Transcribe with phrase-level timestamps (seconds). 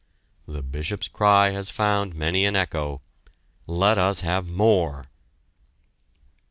[0.47, 3.03] The Bishop's cry has found many an echo:
[3.67, 5.05] "Let us have more."